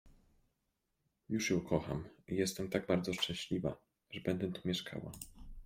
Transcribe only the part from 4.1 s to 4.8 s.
że będę tu